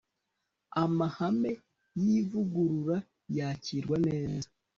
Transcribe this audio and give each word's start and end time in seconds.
amahame 0.83 1.51
yi 2.03 2.17
vugurura 2.29 2.97
yakirwa 3.37 3.95
neza 4.07 4.49